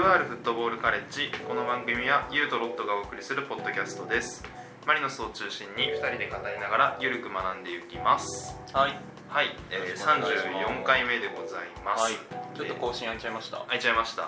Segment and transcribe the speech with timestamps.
[0.00, 1.30] UR フットボールカレッジ。
[1.46, 4.42] この番組はユーとロットがお送りするポッドキャストです。
[4.86, 8.56] マリノスを中心に2人で語りながらゆるく学んでいきます。
[8.72, 8.96] はい。
[9.28, 10.80] はい、えー、よろしくお願いします。
[10.80, 12.14] 34回目でございます、はい。
[12.56, 14.24] ちょっと更新空いちゃいました、開いちゃいましま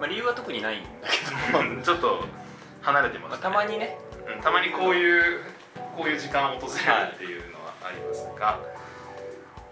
[0.00, 2.24] あ、理由は特にないんだけたちょっと
[2.80, 3.98] 離れてど、ます、まあ、たまにね。
[4.34, 4.40] うん。
[4.40, 5.42] たまにこういう
[5.98, 8.58] こういう時間を訪れるっていうのはありますが。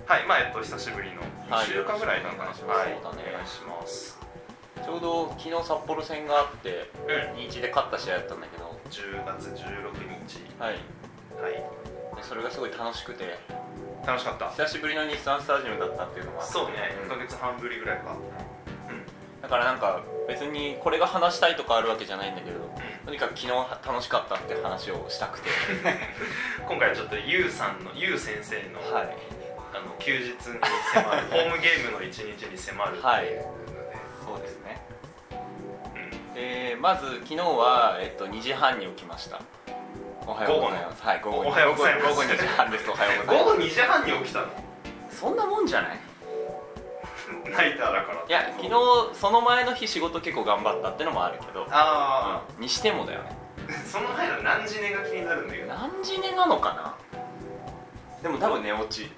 [0.04, 2.98] はい、まあえっと久しぶりのはい2週間ぐらいなのかなはい。
[3.00, 4.19] お願いします
[4.84, 7.40] ちょうど昨日札幌戦があってうん。
[7.40, 8.70] 2-1で勝った試合だったんだけど。
[8.90, 9.94] 10月16
[10.26, 10.40] 日。
[10.58, 10.74] はい。
[11.40, 11.52] はい。
[12.16, 13.38] でそれがすごい楽しくて。
[14.06, 14.50] 楽しかった。
[14.50, 16.52] 久しぶりの日産スタジアムだったっていうのもあって。
[16.52, 16.72] そうね。
[17.04, 17.06] ん。
[17.06, 18.16] 1ヶ月半ぶりぐらいか。
[19.42, 22.58] だからなんか別にこれが話したいとかあるわけじゃないんだけど
[23.06, 25.48] とにかく昨日楽しかったって話をしたくて。
[26.68, 29.16] 今回ちょっとゆうさんのゆう先生の,、はい。
[29.72, 30.36] あの休日に
[30.92, 33.04] 迫る ホームゲームの一日に迫るっていう。
[33.06, 33.60] はい
[34.30, 34.80] そうですね。
[35.32, 36.34] うん。
[36.34, 39.40] でまず昨日は、えっと、2時半に起きました。
[40.26, 41.02] おはようございます。
[41.02, 41.50] はい午後に。
[41.50, 42.06] おはようございます。
[42.08, 42.90] 午後午後2時半です。
[42.90, 44.46] おはようございま午後2時半に起きたの？
[45.10, 45.98] すそんなもんじゃない？
[47.50, 48.24] ナイターだから。
[48.28, 48.70] いや昨日
[49.14, 52.62] その前の日仕事結構頑張ったってのもあるけど、あうん。
[52.62, 53.36] にしてもだよね。
[53.68, 56.94] あ、 その前の何時寝が気になるんだけど何時寝なのかな？
[58.22, 59.10] でも多分寝落ち。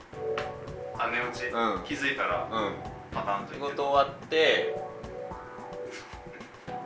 [0.99, 1.83] あ寝落ち、うん。
[1.85, 2.73] 気づいたらうん。
[3.13, 4.75] パターンと仕事終わって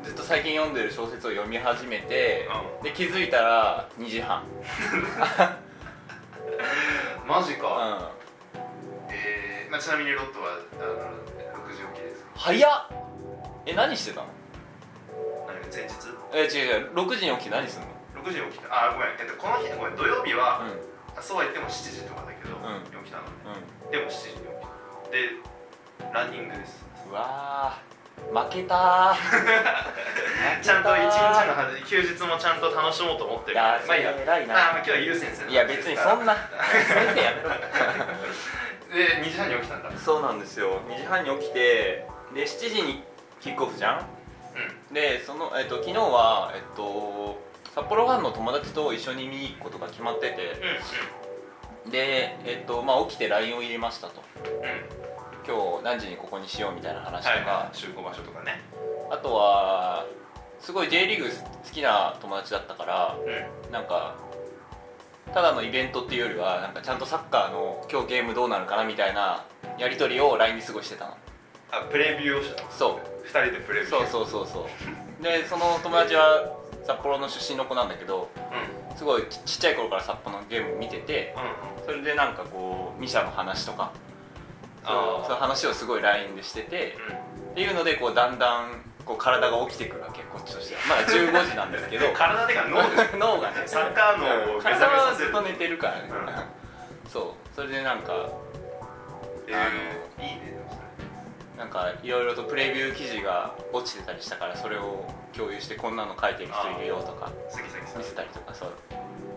[0.07, 2.49] ずっと最近読んでる小説を読み始めて、
[2.81, 4.45] で気づいたら2時半。
[4.45, 4.47] う
[7.27, 7.71] んマジか、う
[9.11, 9.13] ん。
[9.13, 10.95] えーまあ、ちなみにロットはあの
[11.67, 12.71] 6時起きです早っ。
[13.67, 14.27] え何してたの？
[15.49, 15.93] 何前日？
[16.33, 16.51] え違う
[16.83, 16.93] 違う。
[16.95, 17.89] 6時に起きて何すんの
[18.23, 18.69] ？6時に起きた。
[18.71, 19.97] あごめん、えっと、この日ごめん。
[19.97, 20.63] 土曜日は、う
[21.19, 22.65] あそうは言っても7時とかだけど、うん。
[23.05, 23.31] 起きたのね。
[23.89, 23.91] ん。
[23.91, 24.61] でも7時に起きた。
[25.11, 25.31] で
[26.15, 26.87] ランニングです。
[27.07, 27.96] うんうわー
[28.33, 29.17] 負けたー。
[30.63, 33.55] ちゃんと一日の休日もちゃんと楽しもうと思ってる。
[33.55, 34.13] けたーいや。
[34.27, 36.35] まあいいやあ今日はゆう先生のいや別にそんな。
[36.35, 37.49] な先生やめろ
[38.95, 39.91] で2時半に起きたんだ。
[39.99, 40.81] そうなんですよ。
[40.89, 43.05] 2時半に起きてで7時に
[43.41, 43.99] キックオフじゃん？
[44.01, 47.39] うでその、えっと、昨日は、えっと、
[47.75, 50.37] 札幌ファンの友達と一緒に見に行くことが決まってて。
[50.37, 50.39] ん
[51.85, 51.91] うん。
[51.91, 54.23] で、えっとまあ、起きて LINE を入れましたと。
[54.45, 55.06] うんうん
[55.47, 57.77] 今日何時にここにしようみたいな話とか、はいはい。
[57.77, 58.61] 集合場所とかね。
[59.11, 60.05] あとは
[60.59, 63.17] すごい J リーグ好きな友達だったから
[63.65, 63.73] うん。
[63.73, 64.17] なんか
[65.33, 69.45] ただのイベントっていうよりはなんかちゃんとサッカーの今日ゲームどうなるかなみたいな
[69.79, 71.17] やり取りを LINE で過ごしてたの。
[71.71, 72.71] あプレビューをしたの？
[72.71, 73.27] そう。
[73.27, 73.91] 2人でプレビュー。
[73.91, 74.69] そうそうそうそ
[75.21, 75.23] う。
[75.23, 78.91] でその友達は札幌の出身の子なんだけどうん。
[78.91, 81.35] うんすごいちちっちゃい頃から札幌のゲーム見てて
[81.79, 81.85] うん。
[81.85, 83.93] それでなんかこうミシャの話とか
[84.87, 85.27] そうあー。
[85.27, 87.17] そういう話をすごい LINE でしててうん。
[87.17, 90.81] っていうのでこうだんだんこう体が起きてくるわけこっちとしては。
[90.89, 92.13] まだ15時なんですけど。
[92.15, 92.77] 体でか脳
[93.11, 95.27] で脳がねサッカー脳を目覚め体はさせる。
[95.27, 96.03] ずっと寝てるからね、
[97.09, 97.55] そう。
[97.55, 98.13] それでなんか
[99.49, 100.57] えー、いいね
[101.57, 107.99] なんかいろいろとプレビュー記事が落ちてたりしたからそれを共有してこんなの書いてる人いるよとか杉崎さん。
[108.01, 108.73] 見せたりとかそう。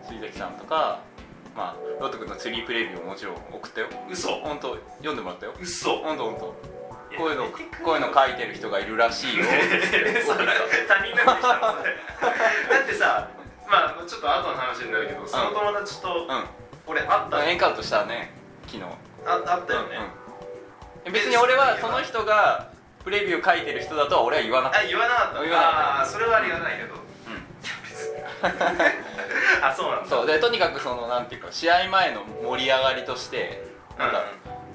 [0.06, 1.00] 杉崎さんとか
[1.60, 3.88] まあロット君のツリープレビューももちろん送ったよ。
[4.10, 4.28] 嘘。
[4.40, 5.52] 本当読んでもらったよ。
[5.60, 5.98] 嘘。
[5.98, 6.46] 本当本当。
[7.18, 7.44] こういうの
[7.84, 9.44] こういうの書いてる人がいるらしいよ。
[10.24, 10.48] それ
[10.88, 11.76] 他人ができたの？
[11.76, 13.28] それだってさ
[13.68, 16.44] まあちょっと後の話になるけどその友達とうん。
[16.86, 18.32] 俺会ったエンカウントしたね
[18.66, 18.84] 昨日。
[19.26, 19.98] あ会ったよね、
[21.04, 22.68] うん、別に俺はその人が
[23.04, 24.86] プレビュー書いてる人だとは俺は言わなかった。
[24.88, 25.40] 言わなかった。
[25.40, 26.94] ああーそれはありがたいけど
[29.62, 30.08] あそうなんだ。
[30.08, 33.62] そうでとにかくそのなんていうか試合前の盛り上がりとして
[33.98, 34.24] なんか、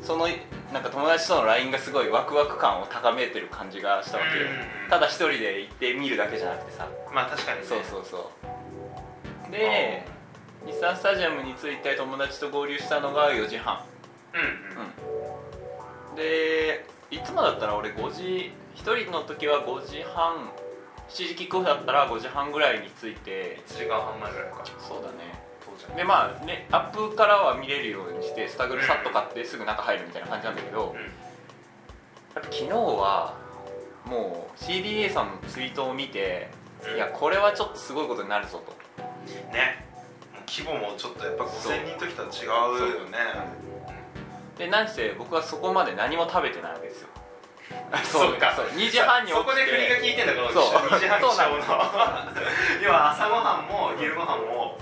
[0.02, 0.28] その
[0.72, 4.90] なんか友達との LINE がすごいワクワク感を高めてる感じがしたわけよ、うんうんうん。
[4.90, 7.66] ただ一人で行って見るだけじゃなくてさ、まあ確かにね。
[7.66, 8.32] そうそうそ
[9.50, 9.52] う。
[9.52, 10.06] で
[10.66, 13.80] 日産スタジアムに着いて友達と合流したのが4時半。
[14.34, 14.48] うんうん。
[16.10, 16.16] うん。
[16.16, 20.52] でいつもだったら俺5時1人の時は5時半
[21.10, 24.64] 7時キックオフだったら5時半ぐらいに着いて1時間半前ぐらいか。
[24.80, 25.44] そうだね。
[25.96, 30.96] でまあねアップからは見れるようにしてスタグルさっと買ってすぐ中入るみたいな感じなんだけど、うん。
[30.96, 31.06] やっ
[32.34, 33.36] ぱ昨日は
[34.06, 36.50] もう CDA さんのツイートを見て、
[36.88, 36.96] うん。
[36.96, 38.74] いやこれはちょっとすごいことになるぞと。
[39.54, 39.86] ね。
[40.48, 41.74] 規模もちょっとやっぱそう。
[41.74, 43.18] 5000人の時とは違うよね。
[44.58, 47.10] で何せ僕はそこまで何も食べてないわけですよ
[48.04, 48.34] そう。
[48.36, 48.54] か。
[48.56, 48.66] そう。
[48.68, 49.44] 2時半に起きて。
[49.44, 50.64] そこで国が聞いてんだこのそう。
[50.90, 51.56] 2時半起そうなの。
[52.84, 54.78] 要は朝ごはんも昼ごはんも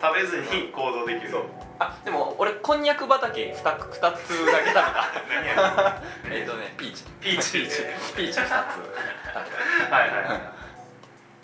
[0.00, 1.30] 食べずに行動できる。
[1.30, 1.42] そう。
[1.80, 6.02] あでも俺こんにゃく畑 2, 2つだけ食べた。
[6.30, 7.04] えっとねピーチ。
[7.20, 7.52] ピーチ。
[7.52, 7.76] ピーチ。
[8.16, 8.50] ピーチ2つ。
[9.92, 10.24] はいはい。
[10.24, 10.58] はい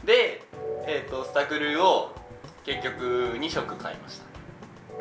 [0.05, 0.43] で
[0.87, 2.15] えっ、とスタグルを
[2.65, 4.21] 結局2食買いまし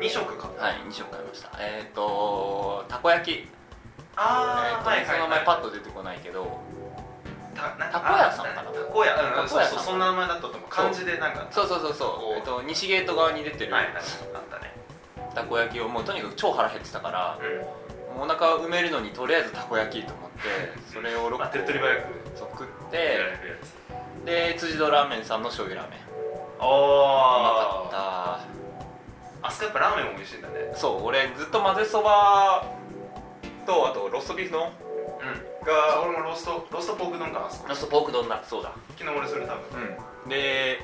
[0.00, 0.48] 2食か。
[0.48, 1.50] たはい2食買いました。
[1.58, 3.48] えっ、とたこ焼き
[4.16, 6.60] ああ、えーとその名前パッと出てこないけど。
[7.54, 8.70] たなたこ屋さんかな？
[8.70, 10.60] たこ屋うんそうそうんそんな名前だったと思う。
[10.68, 11.46] 漢字でなんか。
[11.50, 12.34] そうそうそうそこう。
[12.34, 13.72] う、えっと西ゲート側に出てる。
[13.72, 14.74] はいはいあったね。
[15.34, 18.22] たこ焼きをもうとにかく超腹減ってたからうん。
[18.22, 20.38] お腹埋めるのにとりあえずたこ焼きと思って
[20.92, 22.02] それを6まあ個手っ取り早く。
[22.38, 23.18] 食って
[24.24, 26.00] で辻堂ラーメンさんの醤油ラーメン。
[26.00, 26.02] う
[26.62, 28.40] まあかあ
[29.42, 30.54] あそこやっぱラーメンも美味しいんだね。
[30.70, 32.64] ったそう俺ずっと混ぜそば
[33.64, 35.66] とあとローストビーフ丼うん。
[35.66, 37.68] が俺もローストローストポーク丼かあそこ。
[37.68, 38.42] ローストポーク丼だ。
[38.44, 38.72] そうだ。
[38.98, 39.80] 昨日俺それ多分
[40.24, 40.28] うん。
[40.28, 40.80] で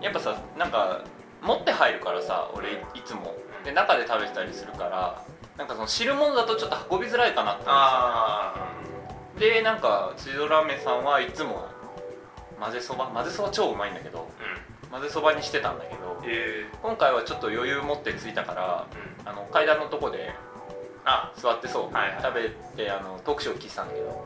[0.00, 1.00] やっぱさなんか
[1.42, 3.34] 持って入るからさ俺いつも。
[3.64, 5.22] で中で食べてたりするから
[5.56, 8.54] なんかその汁物だとちょっと運びづらいかなって思ってあ
[9.36, 11.68] たでなんか辻堂ラーメンさんはいつも
[12.60, 14.90] 混ぜそば混ぜそば超うまいんだけどあうん。
[14.90, 19.28] 混ぜそばにしてたんだけどえ今回はちょっと余裕持って着いたからーうん。
[19.28, 20.32] あの階段のとこで
[21.04, 22.22] あ座ってそう、はいはい。
[22.22, 24.24] 食べてあのトークショー聞いてたんだけど、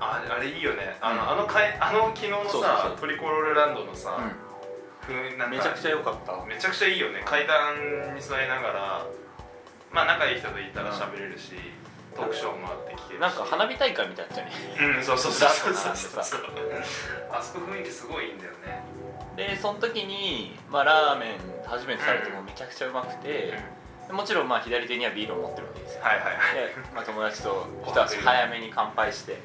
[0.00, 0.96] ああれいいよね。
[1.00, 1.30] あの,、うん。
[1.30, 2.96] あのかいあの昨日のさそうそうそう。
[2.98, 4.18] トリコロールランドのさ、
[5.06, 6.44] ふうなんかめちゃくちゃ良かった。
[6.44, 7.22] めちゃくちゃいいよね。
[7.24, 9.06] 階段に座りながら
[9.92, 11.52] まあ仲いい人といたら喋れるし、
[12.14, 13.20] トークショーもあって聞けるし。
[13.20, 14.52] なんか花火大会みたいだっね。
[14.96, 15.72] うんそうそうそうそう。
[15.74, 16.84] ザッとそうそう並
[17.32, 18.82] あそこ雰囲気すごいいいんだよね。
[19.36, 23.58] でその時に、まあ、ラーメン初めて食べてもめちゃくちゃうまくて、
[24.12, 26.02] もちろんまあ左手にはビールを持ってるわけですよ。
[26.02, 26.54] はいはいはい。
[26.54, 29.32] で、まあ、友達と一足早めに乾杯して。
[29.32, 29.38] うん。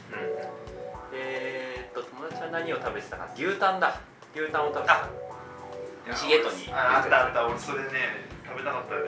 [1.12, 3.30] でえーっと友達は何を食べてたか。
[3.36, 4.02] 牛タンだ。
[4.36, 5.10] 牛タンを食べてた。
[6.12, 6.72] 西ゲートに。
[6.74, 7.48] ああったあった。
[7.48, 7.90] 俺それね
[8.46, 9.06] 食べたかったよ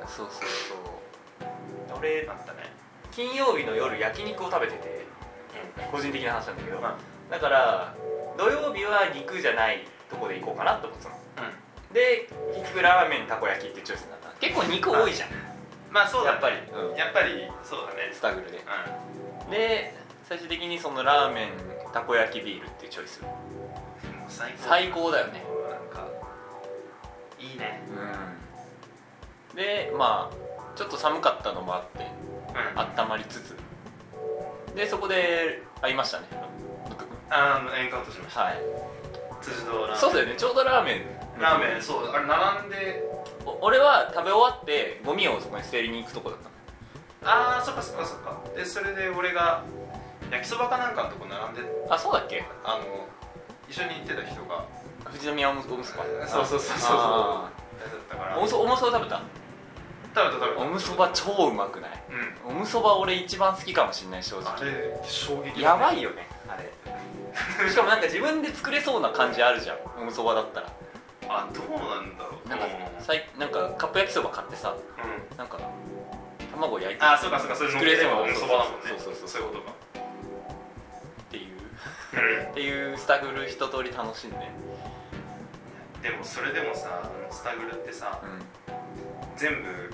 [0.00, 0.74] なそうそうそ
[1.94, 1.98] う。
[1.98, 2.72] 俺あったね。
[3.12, 5.04] 金曜日の夜焼肉を食べてて。
[5.90, 6.96] 個人的な話なんだけど、ま
[7.30, 7.94] だから
[8.38, 11.16] 土曜日は肉じゃないとこで行こうかなって思ってたの。
[11.36, 11.50] あ
[11.90, 11.94] うん。
[11.94, 15.28] で結局ラーメンたこ焼きっていうチョイスになった結構肉多いじゃん。
[15.90, 16.38] まあそうだね。
[16.38, 16.56] やっぱり、
[16.90, 16.96] うん。
[16.96, 18.10] やっぱりそうだね。
[18.12, 19.94] スタグルでうで
[20.28, 21.48] 最終的にそのラーメン
[21.92, 23.22] たこ焼きビールっていうチョイス。
[24.58, 25.10] 最高。
[25.10, 25.44] だよね。
[25.70, 26.08] なんか
[27.38, 27.82] いいね。
[29.52, 29.56] うん。
[29.56, 33.02] でまあちょっと寒かったのもあってうん。
[33.04, 33.56] 温まりつつ。
[34.74, 36.26] でそこで会いましたね。
[37.30, 38.40] あのエンカウントしました。
[38.40, 38.58] はい。
[39.40, 39.96] 辻堂ラーメン。
[39.96, 40.34] そうだよね。
[40.36, 42.06] ちょうどラーメンラーメンそう。
[42.08, 43.13] あれ並んでお
[43.60, 46.50] 俺は食べ終わってゴミをそこに捨てに行くとこだったの。
[47.26, 48.36] ああそっかそっかそっか。
[48.56, 49.62] でそれで俺が
[50.30, 52.44] 焼きそばかなんかのとこ並んであそうだっけ？
[52.64, 52.84] あの
[53.68, 54.64] 一緒に行ってた人が
[55.04, 56.96] 富士宮おむおむそばそうそうそうそう。
[56.96, 57.50] あ
[57.80, 58.36] だったから。
[58.36, 59.20] ーおむそおむそば食べた？
[60.14, 60.62] 食べた食べた。
[60.62, 61.90] おむそば超うまくない？
[62.46, 62.56] うん。
[62.56, 66.70] おむそば俺一番好きかもしんない正あ直れ衝撃やばいよねあれ。
[67.70, 70.72] しかもなんか自分で作れそうな感じあるじゃんおむそばだったら。
[71.26, 75.36] あどうなんだろうなんかうんさいなんかカップ焼きそば買ってさうん。
[75.36, 75.58] なんか
[76.52, 78.88] 卵焼いてあそうかそうかそれ作れそうなおむそばだもんね。
[78.88, 79.42] そうそうそうそう。
[79.42, 79.72] いうことか。
[79.72, 82.48] っていう。
[82.50, 84.36] っていうスタグル一通り楽しんで。
[86.02, 88.20] でもそれでもさスタグルってさ
[89.36, 89.92] 全部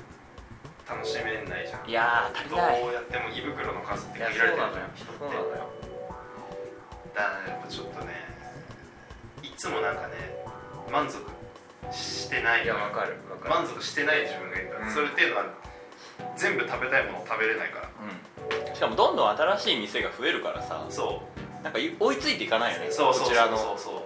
[0.89, 1.89] 楽しめないじゃん。
[1.89, 2.83] いやー足りどない。
[2.83, 5.19] うやっても胃袋の数って限られてるじゃん人って。
[5.19, 5.71] そうなのよ。
[7.15, 8.15] だからやっぱちょっとね
[9.43, 10.15] いつもなんかね
[10.91, 11.19] 満足
[11.91, 12.65] してない。
[12.65, 13.51] いやわかるわかる。
[13.51, 14.93] 満足してない自分がいるから、うん。
[14.93, 15.47] それっていうのは
[16.37, 17.89] 全部食べたいものを食べれないから。
[17.89, 18.75] うん。
[18.75, 20.87] しかもどんどん新しい店が増えるからさ。
[20.91, 21.23] そ
[21.63, 22.89] なんかい追いついていかないよね。
[22.89, 23.57] うそうそうこちらの。
[23.57, 24.03] そうそう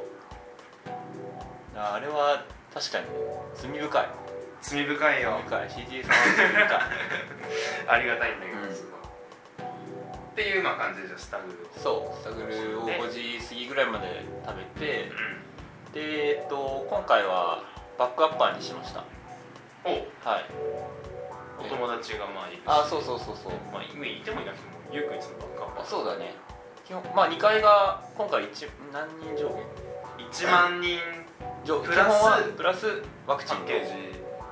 [1.76, 3.07] あれは確かに
[3.54, 4.09] 罪深い。
[4.62, 5.40] 罪深いよ。
[5.49, 5.87] 罪深い。
[5.87, 6.81] CGA さんは罪深い。
[7.88, 8.66] ありがたいんだけど、うん。
[8.66, 11.69] っていうまあ感じでじゃあスタグル。
[11.81, 12.21] そう。
[12.21, 12.99] スタグルをね。
[13.00, 15.12] 5時過ぎぐらいまで食べてう
[15.94, 17.62] でえっと今回は
[17.96, 19.00] バックアッパーにしました。
[19.00, 19.04] ん
[19.84, 19.90] お。
[20.26, 20.44] はい。
[21.58, 22.62] お友達がまあいるし。
[22.66, 23.52] あそうそうそうそう。
[23.72, 26.34] まあ今いてもいなくてもゆうくんいつもバックアップあそうだね。
[26.84, 29.62] 基本まあ2階が今回一何人上限
[30.30, 30.98] ？1万人。
[31.64, 32.86] 上プラス基本はプラス
[33.26, 33.60] ワクチン。
[33.60, 33.92] のパッケージ。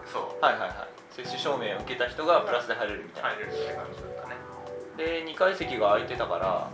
[0.07, 0.45] そう。
[0.45, 0.93] はいはいはい。
[1.11, 4.37] 接種証明を受けた人がプラスで入れるみたいな、入れるって感じだったね。
[4.97, 6.71] で2階席が空いてたから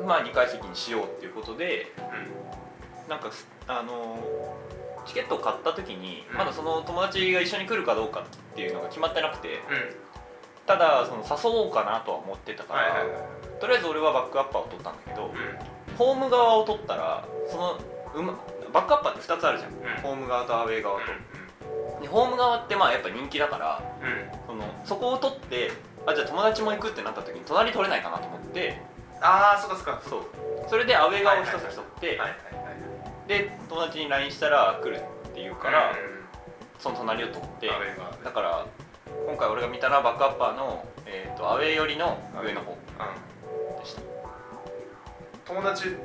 [0.00, 2.61] うまあ2階席にしようっていうことでんうん
[3.08, 4.72] なんかすあのー
[5.04, 6.38] チケットを買った時にうん。
[6.38, 9.56] まだその友達が一緒に来るかどうかっていうのが決まってなくてうん。
[10.66, 13.04] ただその誘おうかなとは思ってたから、
[13.60, 15.96] とりあえず俺はバックアッパーを取ったんだけど、うん。
[15.96, 17.80] ホーム側を取ったらその
[18.14, 18.38] うま
[18.72, 19.74] バックアッパーって2つあるじゃん、ん。
[20.02, 21.06] ホーム側とアウェー側と、
[22.00, 24.46] でホーム側ってまあやっぱ人気だからうん。
[24.46, 25.72] そのそこを取って
[26.06, 28.80] あじゃあ友達も行くってなった時に隣取れないかなと思って
[29.22, 30.02] ああそっかそっか。
[30.08, 30.22] そう。
[30.68, 32.20] それでアウェー側を一つ取って、
[33.28, 34.98] で友達に LINE したら来るっ
[35.32, 35.96] て言うから、うん
[36.78, 37.70] その隣を取って
[38.24, 38.66] だから
[39.28, 42.72] 今回俺が見たのはバックアッパーの、えー、とアウェー寄りの上の方。
[42.72, 43.80] うん。
[43.80, 44.02] でした。
[45.46, 45.96] 友達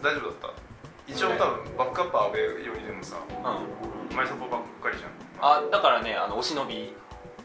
[0.00, 1.12] 大丈夫だった？
[1.12, 4.16] 一応多分バックアップアウェーよりでもさうん。
[4.16, 5.10] 前そこばっかりじゃん。
[5.40, 6.94] あだからねあのお忍び。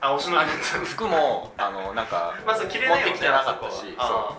[0.02, 4.38] あおしのあり服もあのなんか まず綺麗だよね持ってきてなかったしあそこは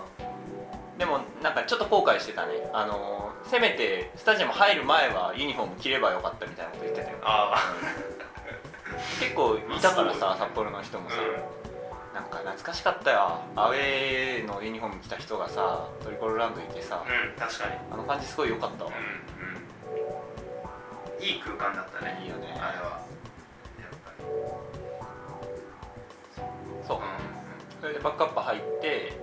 [1.01, 2.69] でもなんかちょっと後悔してたね。
[2.71, 7.17] あのせめてスタジアム入る前はユニフォーム着ればよかったみたいなこと言ってたよ。
[7.23, 7.55] あ
[9.19, 11.19] 結構いたからさ、札幌の人もさ、う
[12.13, 13.39] なんか懐かしかったよ。
[13.55, 17.05] アウェーのユニフォーム着た人がさトリコロランドいてさ、ん、うん、
[17.35, 17.71] 確かに。
[17.91, 18.97] あの感じすごい良かったわ、うん
[21.17, 21.23] うん。
[21.25, 22.21] いい空間だったね。
[22.23, 22.55] いいよね。
[22.61, 23.01] あれは。
[26.87, 26.97] そう。
[26.97, 26.99] う
[27.81, 29.19] それでバックアップ入って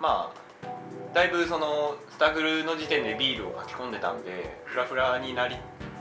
[0.00, 0.40] まあ
[1.12, 5.56] だいぶそのスタグルの時点でビールを書き込んでたんでフラフラになり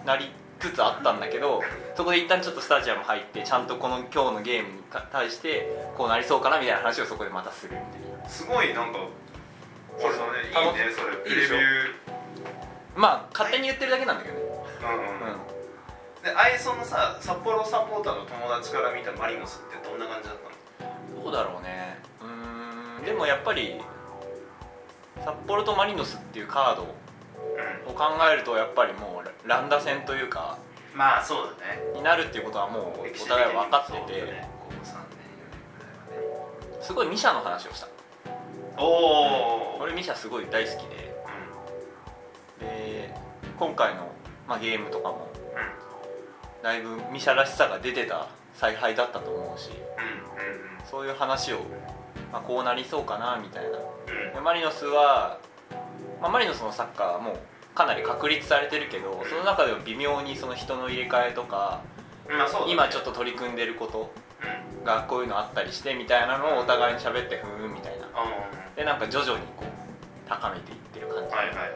[0.05, 1.61] なりつつあったんだけど
[1.95, 7.79] そこで一旦ちょっとスタジアム入ってちゃんとこの今日のゲームに対してこうなりそうかなみたいな話をそこでまたするみ
[8.21, 8.99] たいすごいなんか
[9.97, 10.47] そうそうね。
[10.47, 11.17] いい楽ねそれ。
[11.23, 11.55] プレビュー。
[12.95, 15.39] まあ勝手に言ってるだけなんだけどね、うんうんう
[16.21, 16.23] ん。
[16.23, 20.37] でアイソンのさ札幌サポーターの友達から見たマリノスってどんな感じだっ
[20.79, 20.85] た
[21.15, 21.23] の？
[21.23, 21.99] どうだろうね。
[22.21, 23.81] うーんでもやっぱり
[25.23, 31.81] 札幌とマリノスっていうカードを考えるとやっぱりもうランダ戦というかうんまあそうだね。
[31.95, 32.83] になるっていうことはもう
[33.23, 36.81] お互い分かってて、ねここ3年4年ぐらいはね。
[36.81, 37.87] すごいミシャの話をした。
[38.77, 41.09] おお俺ミシャすごい大好きで。
[42.59, 43.15] で
[43.57, 44.11] 今回の、
[44.47, 45.29] まあ、ゲームとかも
[46.61, 50.85] だいぶミシャらしさが出てた采配だったと思うしうんうん。
[50.89, 51.59] そういう話を、
[52.31, 53.63] まあ、こうなりそうかなみたい
[54.33, 54.41] な。
[54.41, 55.39] マリノスは、
[56.21, 61.81] まあ、マリノスのサッカーはもうかなり確立されてるけどその中でも微妙にその人の入れ替えとか
[62.27, 62.53] うんまあね。
[62.67, 64.11] 今ちょっと取り組んでること
[64.79, 64.83] うん。
[64.83, 68.07] がこういうのあったりしてみたいなのをお互いに喋ってふーんみたいな。
[68.13, 68.25] あ
[68.75, 71.69] でなんか徐々にこう高めていってる感じ、はいはいはい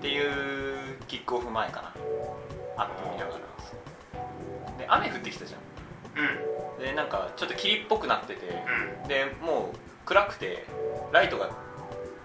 [0.00, 1.92] っていうキックオフ前かな。
[2.84, 3.38] アップ見ながら。
[4.78, 5.58] で雨降ってきたじゃ
[6.16, 6.82] うん。
[6.82, 8.64] んでなんかちょっと霧っぽくなってて
[9.02, 9.08] うん。
[9.08, 9.76] でもう
[10.06, 10.66] 暗くて
[11.12, 11.50] ライトが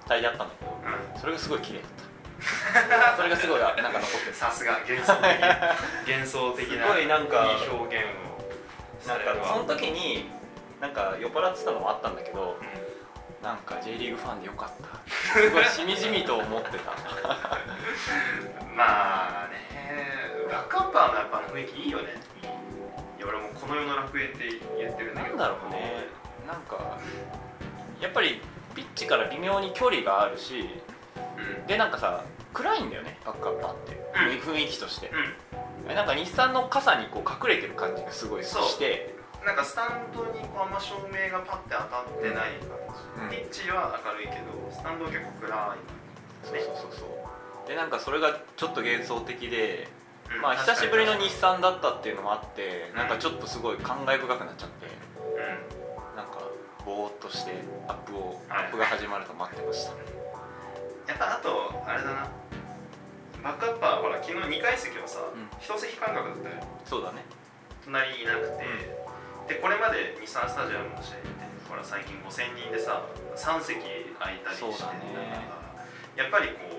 [0.07, 0.71] 焚いてあったんだけど
[1.13, 1.19] うん。
[1.19, 3.17] それがすごい綺麗だった。
[3.17, 4.33] それがすごいあなんか残ってる。
[4.33, 5.41] さすが幻想的
[6.07, 10.29] 幻想的なすごいなんかいい表現をなんかその時に
[10.81, 12.85] なんか酔っ払ってたのもあったんだけどうん。
[13.43, 15.13] なんか J リーグファンでよかった。
[15.39, 16.91] すごいしみじみと思ってた。
[18.75, 19.65] まあね
[20.49, 22.15] バックアッパーのやっぱ雰囲気いいよね
[23.25, 24.37] いや俺もこの世の楽園って
[24.77, 25.35] 言ってるんだけど。
[25.35, 26.05] なんだろうね。
[26.47, 26.99] なんか
[27.99, 28.39] やっぱり
[28.75, 30.69] ピッチから微妙に距離があるし
[31.59, 31.65] うん。
[31.65, 33.17] でなんかさ暗いんだよね。
[33.25, 35.11] バックアッパーって、雰囲気として。
[35.89, 39.15] うなんか日産の傘にこう隠れてる感じがすごいして。
[39.43, 42.53] んなんかスタンドにこうあんま照明がパッて当たってない
[43.17, 43.29] 感うん。
[43.31, 45.79] じ、ピッチは明るいけどスタンドは結構暗い
[46.45, 47.05] そうそうそうそ
[47.65, 47.67] う。
[47.67, 50.04] でなんかそれがちょっと幻想的でうん
[50.41, 54.91] まあ久しぶりの日産だったっていうのもあってなんかちょっとすごい感慨深くなっちゃってに
[56.15, 56.39] なんか
[56.85, 57.51] ぼーっとして
[57.87, 58.65] アップをはい。
[58.65, 59.91] アップが始まると待ってました。
[59.93, 59.99] うん
[61.05, 62.27] やっぱあとあれだな。
[63.43, 65.45] バックアッパーほら昨日2階席はさ、ん。
[65.61, 67.21] 一席間隔だったよそうだね。
[67.85, 68.65] 隣にいなくて、
[69.53, 73.05] でこれまで日産スタジアムの試合ってほら最近5000人でさ
[73.37, 73.77] 3席
[74.17, 75.45] 空いたりしてね。
[76.17, 76.74] やっぱりこう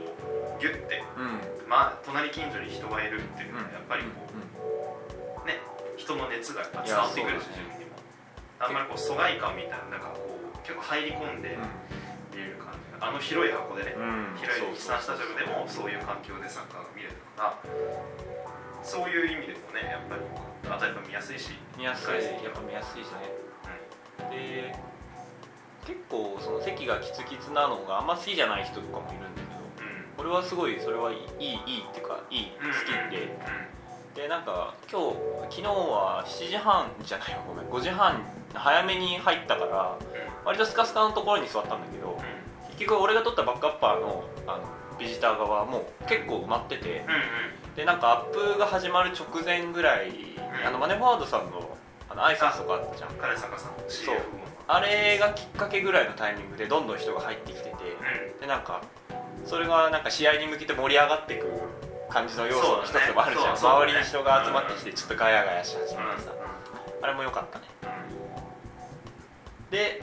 [0.60, 1.68] ギュッて、うん。
[1.68, 3.72] まあ、隣近所に人がいるっていうのはうん。
[3.74, 5.42] やっぱりこうん。
[5.42, 5.60] う、ね
[5.96, 7.96] 人の熱がやっぱいや伝わってくるし自分にも。
[8.60, 11.58] あんまりこう疎外感みたいななんかこう結構入り込んで
[12.32, 13.00] 見れる感じ。
[13.00, 14.32] があの広い箱でね、うん。
[14.32, 17.58] うん広い日産スタジアムでもそういう環境でサッカーが見れるから
[18.82, 20.22] そういう意味でもねやっぱり
[20.70, 21.56] あとやっぱ見やすいし。
[21.76, 23.28] 見やすいやっぱ見やすいしね。
[24.30, 24.74] で
[25.86, 29.45] 結構その席がキツキツなのがあんま好きじゃない人とかもいるんだけどうん
[30.26, 35.16] 俺はすごいそれはいいいいいいっていうかいいうん好きででなんか今日
[35.50, 37.66] 昨日は7時半じゃないよごめん。
[37.66, 38.20] 5時半
[38.52, 39.96] 早めに入ったから
[40.44, 42.18] 割とスカスカのところに座ったんだけど
[42.70, 44.64] 結局俺が取ったバックアッパーのあの
[44.98, 47.04] ビジター側はもう結構埋まってて
[47.76, 50.10] でなんかアップが始まる直前ぐらい、
[50.66, 51.76] あのマネフォワードさんの
[52.08, 53.10] あの挨拶とかあったじゃん。
[53.10, 54.14] 金坂さん CF そう。
[54.14, 54.22] も。
[54.68, 58.80] あれがきっかけぐらいのタイミングでどんどん人が入ってきててうでなんか
[59.46, 61.46] それがなんか試合に向けて盛り上がっていく
[62.10, 63.92] 感じの要素の一つでもあるじゃん、そうだね。
[63.92, 66.32] 周りに人が集まってきてちょっとガヤガヤし始うんめてさ、
[67.02, 67.64] あれも良かったね。
[67.82, 67.86] うん
[69.70, 70.02] で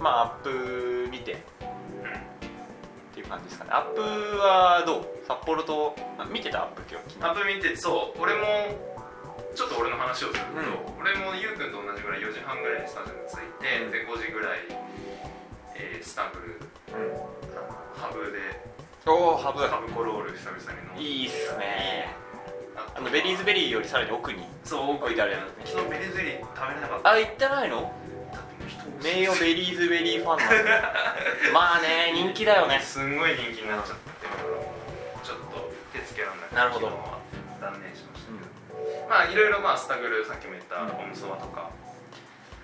[0.00, 1.36] まあアップ見てっ
[3.14, 3.70] ていう感じですかね。
[3.72, 5.06] アップはどう？
[5.26, 7.16] 札幌とあ見てたアップ今日？
[7.24, 8.44] アップ見てそう俺も
[9.56, 14.58] ちょっと俺の話をすると、う俺もゆうくんと同じぐらい4時半ぐらいにスタジオに着いて、うんで5時ぐらい、
[15.74, 16.60] えースタグル
[16.94, 17.16] うん。
[17.98, 18.60] ハブで
[19.10, 21.02] おおハブハブコロール久々に飲んで。
[21.02, 22.14] いいっすね。
[22.76, 24.44] ああのベリーズベリーよりさらに奥に。
[24.64, 27.10] そう置いてあるやつ昨日ベリーゼリー食べれなかった。
[27.10, 27.92] あ行ってないの？
[29.02, 30.92] 名誉ベリーズベリーファンなんだ
[31.54, 32.80] まあね人気だよね。
[32.80, 36.86] すんごい人気になっちゃってだからちょっと手つけられなくてなるほど。
[36.88, 37.18] 昨日は
[37.60, 41.70] 断念しましたけど、まあいろいろまあスタグルさっきも言ったうんオムソバとか、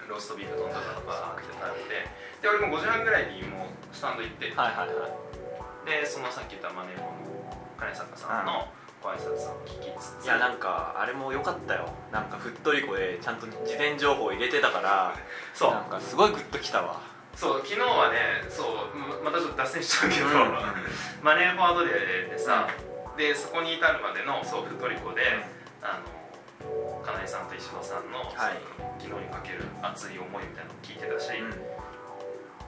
[0.09, 2.09] ローストビーフ丼とかとかって食べて
[2.43, 5.34] で俺も5時半ぐらいにもうスタンド行って、はいはいはい
[5.85, 7.13] でそのさっき言ったマネーボの
[7.79, 8.67] 金坂さんの
[9.03, 10.25] ご挨拶を聞きつつ。
[10.25, 11.89] いやなんかあれも良かったよ。
[12.11, 15.15] なんかふっとりこでちゃんと事前情報入れてたから。
[15.53, 15.71] そう。
[15.73, 17.01] なんかすごいグッときたわ。
[17.37, 20.35] そう昨日はねそうままたちょっと脱線しちゃうけど、うん
[21.23, 22.69] マネーフォワードデーでさ、
[23.17, 25.23] でそこに至るまでのそうフトリコで、
[25.83, 26.01] あ
[26.63, 28.31] の金井さんと石野さんの,、はい。
[29.01, 31.51] 昨日にかける熱い思いみたいなのを聞いてたし、うん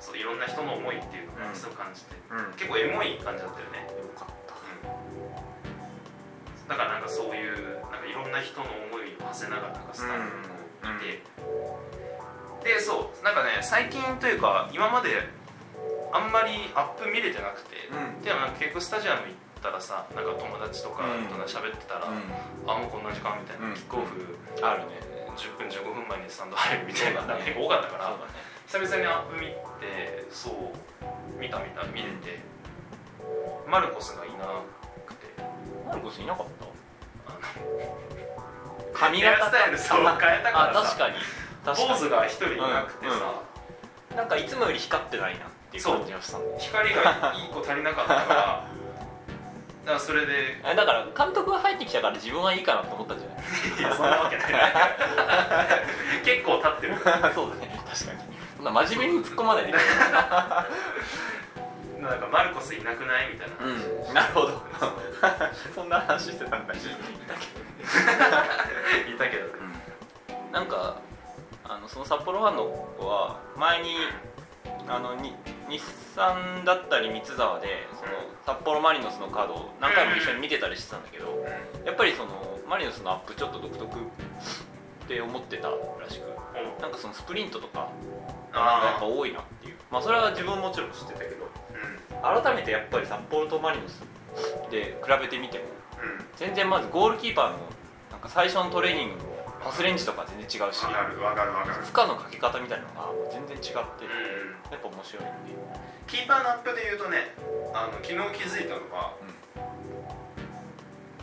[0.01, 2.53] そういろんな人の思いっていうのをうんすごい感じて、うん。
[2.55, 4.55] 結構エモい感じだったよね、よかった。
[6.69, 15.31] だからなんかそういうなんかいろんな人の思いを馳せながらなんかスタッフにこういて、でそうなんかね最近というか今まで
[16.13, 18.23] あんまりアップ見れてなくて、うん。
[18.23, 21.27] でもなんか結構スタジアム行ったらさなんか友達とかうん。
[21.31, 22.13] と喋ってたら、う
[22.67, 23.75] あもうこんな時間みたいな、うん。
[23.75, 24.99] キックオフんあるね。
[25.37, 27.55] 10分15分前にスタンド入るみたいなね。
[27.55, 28.17] 多かったから、
[28.67, 29.47] 久々にアップ見
[29.81, 30.55] てそう
[31.41, 32.41] 見た見た見れて、
[33.69, 34.47] マルコスがいな
[35.07, 35.27] くて。
[35.87, 36.65] マルコスいなかった？
[37.33, 37.39] あの
[38.95, 40.81] 髪ヘアスタイルそう変えたからさ。
[40.81, 41.15] あ確かに。
[41.65, 41.89] 確かに。
[41.89, 43.15] 坊主が一人いなくてさ、
[44.17, 46.39] なんかいつもより光ってないなっていう感じがした。
[46.39, 48.65] んで光がいい子足りなかったから。
[49.85, 50.61] だからそれで。
[50.65, 53.81] えだから監督が入ってきたから自分はいいかなと思ったんじゃない？
[53.81, 54.47] いやそんなわけない。
[56.25, 56.97] 結構立ってる。
[57.35, 57.81] そうだね。
[57.87, 58.26] 確かに
[58.65, 59.79] な真面目に突っ込まないでな
[62.15, 63.33] んかマルコスいなくない？
[63.33, 63.57] みたいな。
[63.57, 64.15] 話、うん。
[64.15, 64.63] なるほど。
[65.75, 66.75] そんな話してたんだ。
[66.75, 66.87] けど。
[69.15, 69.45] いたけど。
[69.47, 69.53] ね
[70.53, 70.97] なんか
[71.65, 72.65] あのその札幌ファンの
[72.99, 73.97] 子は前に
[74.89, 75.35] あのに
[75.69, 75.81] 日
[76.15, 78.13] 産だったり三沢でその
[78.47, 81.45] 札幌マリノスのカードを何回も一緒に見てたりしてたんだけど
[81.85, 84.03] やっぱりそのマリノスのアップちょっと独特っ
[85.09, 85.75] て思ってたら
[86.09, 86.29] しく。
[86.29, 86.36] うん
[86.81, 87.89] なんかそのスプリントとか
[88.53, 89.77] あがやっあぱ多いなっていう。
[89.91, 94.03] まあそれは自分ももちろん知ってたけどうん改めてやっぱり札幌とマリノス
[94.71, 95.65] で比べてみても
[96.03, 96.25] うん。
[96.37, 97.59] 全然まずゴールキーパーの
[98.11, 99.21] なんか最初のトレーニングの
[99.63, 101.75] パスレンジとか全然違うしわかるわかるわかる。
[101.85, 104.73] 負荷のかけ方みたいなのが全然違ってうん。
[104.73, 105.59] やっぱ面白いっていう。
[106.07, 107.35] キーパーのアップで言うとね
[107.75, 109.11] あの昨日気づいたのが、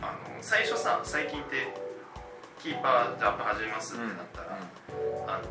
[0.02, 1.72] あの最初さ最近って
[2.64, 4.56] キーパーでアップ始めますってなったら、
[5.28, 5.44] あの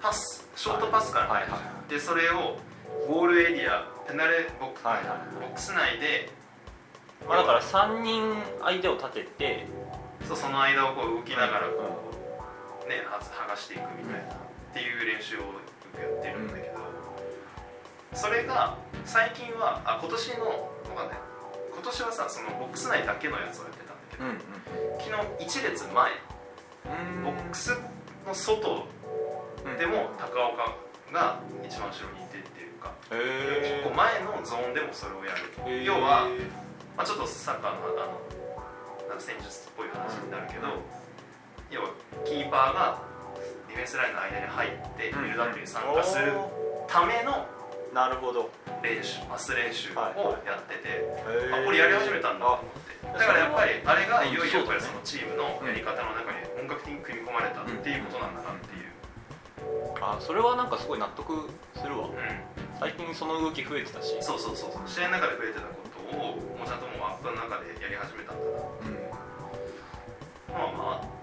[0.00, 1.42] パスショートパスからはい。
[1.42, 2.56] はい入るでそれを
[3.06, 6.32] ゴールエリアペナルボックス,、ボックス内で、
[7.28, 9.66] まあ、だから3人相手を立てて
[10.26, 12.08] そうその間をこう動きながらこ
[12.86, 14.36] う、ねは剥がしていくみたいな、っ
[14.72, 15.44] ていう練習をよ
[15.92, 16.80] くやってるんだけど、
[18.14, 21.18] それが最近はあ今年のわかんない。
[21.70, 23.83] 今年はさそのボックス内だけのやつをやって
[24.18, 26.12] 昨日1列前。
[26.84, 27.24] うん。
[27.24, 27.70] ボックス
[28.26, 28.86] の外
[29.64, 30.76] うんでも高岡
[31.12, 32.92] が一番後ろにいてっていうか。
[33.12, 36.28] へ結構前のゾーンでもそれをやる、え要は、
[36.96, 38.20] まあ、ちょっとサッカーのあの
[39.08, 40.68] なんか戦術っぽい話になるけど、
[41.70, 41.90] 要は
[42.24, 43.02] キーパーが
[43.68, 46.32] ディフェンスラインの間に入ってビルドアップに参加する
[46.86, 47.46] ための
[47.94, 48.50] なるほど。
[48.82, 50.18] 練習パス練習はい。
[50.20, 51.00] をやってて、
[51.52, 52.44] ああこれやり始めたんだ。
[52.44, 58.92] と思ってだからやっぱりあれがいよいよそのチームのやり方の中に本格的に組み込まれたっていうことなんだなっていう、
[60.00, 62.08] あそれはなんかすごい納得するわ。
[62.08, 62.14] うん。
[62.78, 64.16] 最近その動き増えてたし。
[64.20, 64.88] そうそうそうそう。
[64.88, 65.76] 試合の中で増えてたこ
[66.10, 68.90] とをもうちゃんともうアップの中でやり始めたんだなう。
[68.90, 68.98] ん。
[70.52, 71.13] まあまあって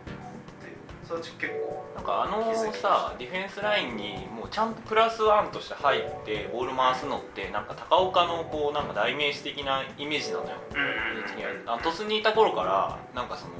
[1.17, 10.49] そ結構なんかあのさディフェンスラインにもうちゃんとプラスワンとして入ってボール回すのってなんか高岡のこうなんか代名詞的なイメージなのよ。
[10.71, 10.77] うん。
[10.77, 10.91] うんうん
[11.65, 13.53] あの鳥栖にいた頃からなんかその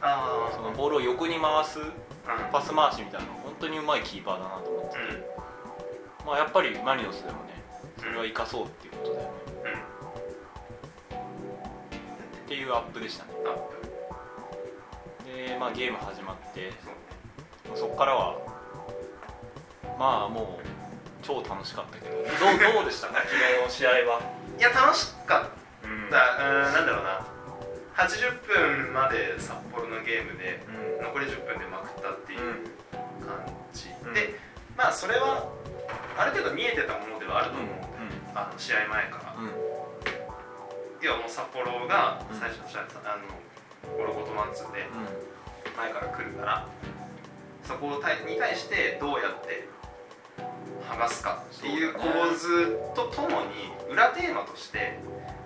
[0.00, 1.80] あそのボールを横に回す
[2.26, 4.98] あパス回しみたいなの本当にうまいキーパーだなと思ってて、
[6.26, 7.62] まあ、やっぱりマリノスでもね
[7.98, 9.30] それは生かそうっていうことだよね。
[11.12, 11.18] うん。
[11.18, 13.30] っていうアップでしたね。
[13.46, 13.77] アップ
[15.36, 16.72] でまあゲーム始まって
[17.74, 18.36] そこからは
[19.98, 20.66] まあもう
[21.22, 22.16] 超楽しかったけど。
[22.16, 22.24] どう
[22.74, 23.08] どうでした？
[23.08, 24.20] か昨日の試合は？
[24.58, 25.50] いや楽しかっ
[25.84, 26.10] うん。
[26.10, 27.26] たうんなんだろうな。
[27.96, 28.46] 80
[28.86, 30.62] 分まで札幌のゲームで
[30.98, 31.04] うん。
[31.04, 32.38] 残り10分でまくったっていう
[33.26, 33.42] 感
[33.74, 34.14] じ、うん。
[34.14, 34.38] で
[34.76, 35.50] まあそれは
[36.16, 39.52] ある程度見えてたものではあると思うんで、うあの試合前から、んうん。
[41.02, 43.26] 要はもう札幌がうん最初の試合、あの
[43.96, 44.86] ゴロゴトマンツーで
[45.76, 46.66] 前から来るから
[47.64, 49.68] そこに対してどうやって
[50.88, 54.98] 剥がすかっていう構図とともに裏テーマとして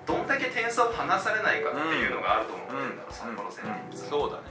[0.07, 3.73] どんだけ点差を離されないかっていうのがあると思うんうんだよ、札幌戦うん。
[3.73, 4.43] って、そうだね。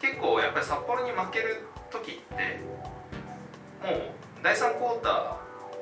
[0.00, 2.60] 結構やっぱり札幌に負ける時って
[3.86, 4.02] もう
[4.42, 5.36] 第3クォーター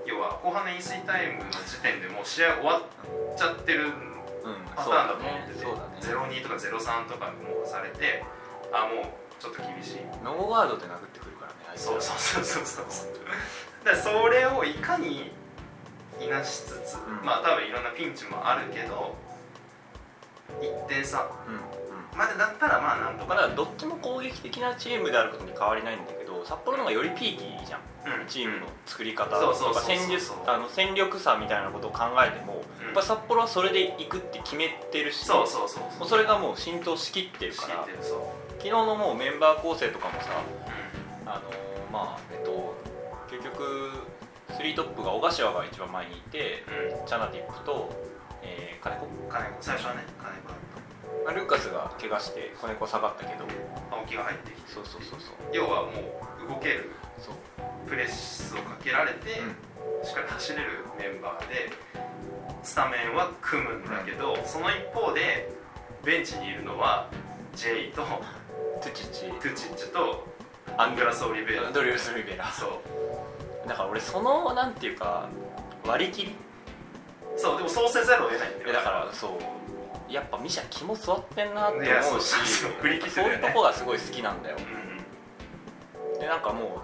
[0.06, 2.82] 要は後半の飲水タイムの時点でもう試合終わっ
[3.38, 4.09] ちゃってるうん
[4.76, 6.40] パターンだと思ってて、そうだね。
[6.40, 8.24] 02とか03とかもされて
[8.72, 9.04] あもう
[9.38, 10.00] ちょっと厳しい。
[10.24, 13.12] ノーガードで殴ってくるからねあいつらそうそうそうそうそう。
[13.84, 15.32] だからそれをいかに
[16.20, 17.24] いなしつつ、ん。
[17.24, 19.14] まあ多分いろんなピンチもあるけど
[20.60, 21.60] 1点差うんうん。
[22.16, 27.80] までだったらまあなんとか、まあだからどっちも攻撃的なチームであることに変わりないんだけど札幌の方がよりピーキーじゃん。
[28.20, 28.26] うん。
[28.26, 29.30] チームの作り方。
[29.38, 32.86] とか戦術あの戦力差みたいなことを考えても、うん。
[32.90, 37.86] やっぱ札幌はそれで行くって決めてるしそうそうそうもうそれがもう浸透しきってる知から
[38.58, 42.74] 昨日のもうメンバー構成とかもさうあのーまあえっと
[43.30, 43.92] 結局
[44.58, 46.64] 3トップが小柏が一番前にいて
[47.06, 47.94] チャナティップと、
[48.42, 50.79] えー金子、金子最初はね金子だっ
[51.24, 53.44] まあ、ルーカスが怪我して金子下がったけど
[53.90, 54.72] た青木が入ってきて。
[54.72, 55.34] そうそうそうそう。
[55.52, 55.90] 要はも
[56.46, 56.90] う動ける。
[57.18, 57.34] そう、
[57.88, 59.34] プレスをかけられて、
[60.02, 61.70] しっかり走れるメンバーで
[62.62, 65.52] スタメンは組むんだけど、その一方で
[66.04, 67.08] ベンチにいるのは
[67.54, 69.20] J とトゥチッチ。
[69.26, 70.24] トゥチッチと
[70.78, 71.70] アアングラス・オリベイラ。
[71.70, 72.50] ドリュース・リベラ。
[72.50, 73.68] そう。
[73.68, 75.28] だから俺そのなんていうか
[75.86, 76.34] 割り切り？
[77.36, 79.30] そうでもそうせざるを得ないんだよえだからそう
[80.10, 82.70] やっぱミシャ肝座ってんなって思うしそう
[83.28, 84.56] いうとこがすごい好きなんだよ。
[84.58, 86.82] うんでなんかも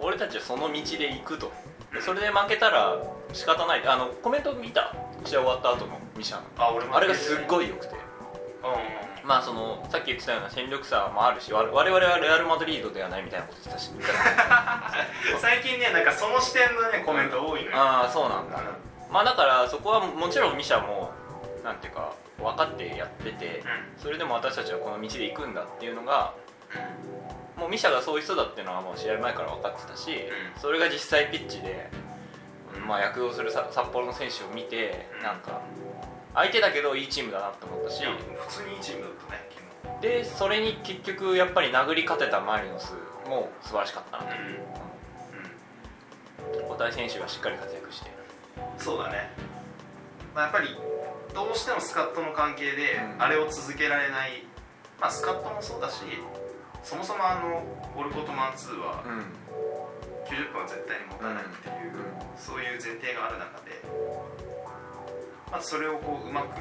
[0.00, 1.52] う俺たちはその道で行くと。
[1.92, 2.96] でそれで負けたら
[3.32, 3.86] 仕方ない。
[3.86, 4.94] あのコメント見た？
[5.24, 6.42] 試合終わった後のミシャの。
[6.56, 7.94] あ俺もあれがすっいごい良くて。
[7.94, 13.90] うんうんまあそのさっき言ってたような戦力差もあるし我我々はレアル・マドリードではないみたいなこと言ってたし
[15.40, 18.58] 最近ねなんかその視点のねコメント多いのよ、ああそうなんだ。
[18.58, 18.60] う
[19.10, 21.10] まあだからそこはもちろんミシャも
[21.64, 23.62] なんていうか分かってやっててん。
[23.96, 26.34] それでも私たちはこの道で行くんだっていうのが
[27.56, 30.60] もうミシャがそういう人だっていうのはもう試合前から分かってたし、うん。
[30.60, 31.90] それが実際ピッチで、
[32.86, 35.22] まあ、躍動するさ札幌の選手を見て、うん。
[35.22, 35.60] なんか
[36.34, 42.92] 相手だけどいいチームだなと思ったし普通にいいチームだったね昨でそれに結局やっぱり殴り勝てたマリノス
[43.28, 44.24] も素晴らしかったな。
[44.24, 44.38] と日
[46.56, 48.10] うん、交代選手がしっかり活躍して
[48.56, 49.30] うん、そうだね、
[50.34, 50.68] まあ、やっぱり
[51.34, 53.22] どうしてもスカットの関係でうん。
[53.22, 54.46] あれを続けられない、
[55.00, 56.04] まあスカットもそうだし
[56.82, 57.62] そもそもあの
[57.96, 59.44] オルコートマン2はうん。
[60.24, 61.92] 90分は絶対に持たないっていう、
[62.38, 63.76] そういう前提がある中で、
[65.52, 66.56] まあ、それをこううまく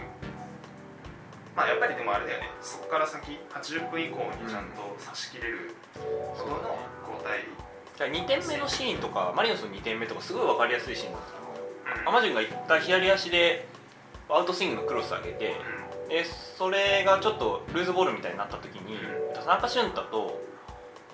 [1.55, 2.49] まあやっぱりでもあれだよね。
[2.61, 6.75] そこから先80分以降にちゃんと差し切れるほどの
[7.07, 7.39] 交代、
[7.95, 11.53] じゃあ2点目のシーンとかマリノスの2点目とかすごい分かりやすいシーンだったと思
[12.01, 12.09] うん。
[12.09, 13.65] アマジュンが一回左足で
[14.29, 15.55] アウトスイングのクロス上げて
[16.09, 20.39] でそれがちょっとルーズボールみたいになった時にう田中俊太と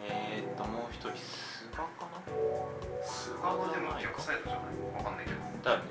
[0.07, 3.05] えー、っともう一人菅かな？
[3.05, 4.97] 菅はでも逆サイドじゃない？
[4.97, 5.37] わかんないけど。
[5.63, 5.83] だよね。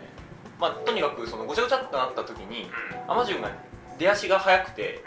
[0.60, 2.68] まあとにかくそのごちゃごちゃってなった時にう
[3.06, 3.50] アマジュンが
[3.98, 5.02] 出足が速くて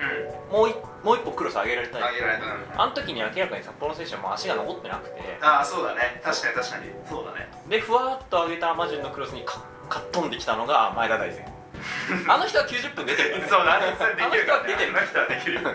[0.51, 0.59] んうん。
[0.59, 2.01] もういもう一歩クロス上げられたい。
[2.13, 5.37] 上げられたなあの時に明らかに札幌の選手はもう足が残ってなくて。
[5.41, 6.21] ああそうだね。
[6.23, 6.85] 確かに確かに。
[7.07, 7.49] そうだね。
[7.69, 11.45] でふわっと上げたアマジュンのクロスにかかっ飛んできたのが前田大然
[12.27, 13.49] あの人は90分出てるからね。
[13.49, 13.95] そうだね。
[13.97, 15.73] それできるからあの人は出てるあの人はできるちょっ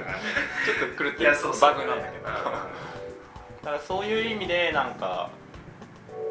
[0.96, 5.30] と狂っていやるそうそうバグなんだけどだからそういう意味でなんか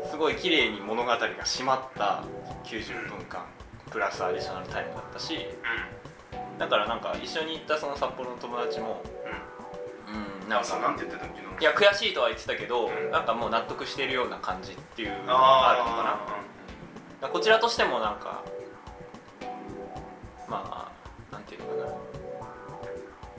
[0.10, 2.24] すごい綺麗に物語が締まった
[2.64, 3.44] 90分間
[3.92, 8.96] プラスアディショナルタイムだったしうだからなんか一緒に行ったその札幌の友達もんうん。
[10.44, 16.04] うんなんかなんて言ってたの昨日いや悔しいとは言ってたけど、うんなんかもう納得してるような感じっていうのがあるのか
[17.22, 17.30] な。
[17.30, 18.44] こちらとしてもなんか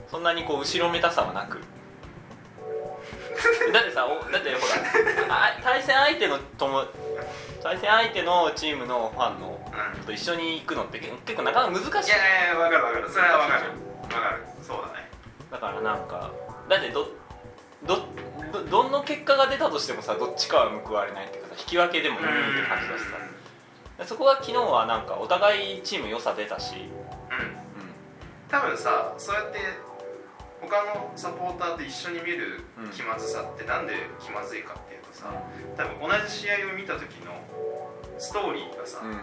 [0.09, 1.59] そんなにこう後ろめたさはなく。
[3.71, 4.67] だってさおだってほ
[5.27, 6.85] らあ対戦相手の友
[7.61, 9.59] 対戦相手のチームのファンの
[10.05, 12.09] と一緒に行くのって結結構なかなか難しい。
[12.09, 12.17] いや
[12.47, 13.09] いや分かる分かる。
[13.09, 13.63] それは分かる。
[14.01, 14.45] 分かる。
[14.63, 15.09] そうだね。
[15.51, 16.31] だからなんか
[16.69, 17.09] だってど
[17.85, 18.07] ど
[18.51, 23.03] どどの結果が出たとしてもさどっちかは報われないっていうかさ引き分けでもいいって感じだし
[23.99, 24.05] さ。
[24.05, 26.81] そこは昨日はなんかお互いチーム良さ出たし、うん。
[26.81, 26.89] う
[28.47, 29.59] 多分さそうやって
[30.61, 35.31] 他のサポーターと一緒に見るうん気まずさってなんで気まずいかっていうとさ
[35.75, 37.37] 多分同じ試合を見た時の
[38.17, 39.17] ストーリーがさ、んうん、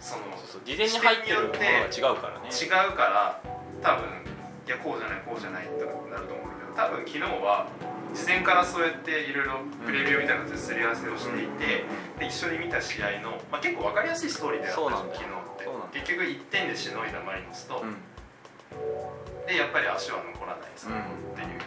[0.00, 1.58] そのそうそう事前に入ってるものが
[1.90, 2.48] 違うからね。
[2.48, 3.42] 違うから
[3.82, 4.28] 多分
[4.66, 7.66] いやこうじゃないこうじゃないとかなると思うんだけど多分昨日は
[8.14, 11.84] 事前からそうやっていろいろプレビューみたいなのですり合わせをしていて、
[12.18, 17.96] で一緒に見た試合の、まあ、結構分かりやすいストーリーであったそうなんだじゃん昨よそうなんだ日って結局1点でしのいだマリノスと、うん
[19.48, 21.32] でやっぱり足は残らないさ、うん。
[21.32, 21.58] っていう。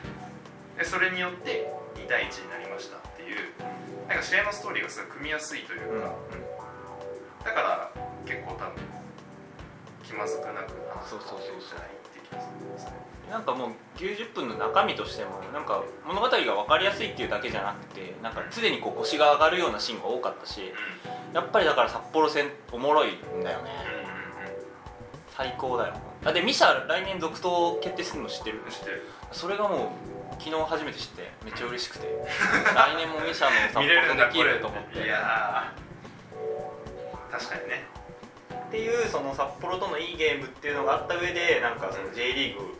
[0.78, 3.38] でそれによって2対1になりましたっていう。
[4.08, 6.02] なんか試合のストーリーがすごい組みやすいといううん。
[6.02, 6.14] か、
[7.44, 7.92] だから
[8.26, 8.78] 結構多分
[10.06, 11.60] 気まずくなく話そうそうそうそう。
[11.60, 12.92] じゃないって気がするんですね。
[13.32, 20.74] なんかもう90分の中身としてもなんか物語が分かりやすいっていうだけじゃなくてなんか常にこう腰が上がるようなシーンが多かったし
[21.34, 23.72] やっぱりだから札幌戦おもろいんだよね。
[25.30, 28.62] 最高だよあでミシャ来年続投決定するの知ってる？
[28.64, 29.08] うん知ってる。
[29.32, 32.08] それがもう昨日初めて知ってめっちゃ嬉しくて。
[32.76, 35.04] 来年もミシャのサポ見れるんだートできると思って。
[35.04, 37.32] いやー。
[37.32, 37.86] 確かにね。
[38.54, 42.78] っていうその札幌とのいいゲームっていうのがあった上でなんかその J リーグ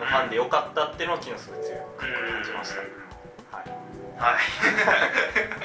[0.00, 3.68] のファンでよかったっていうのを昨日すごい強く感じました、はい、
[4.18, 4.42] はい。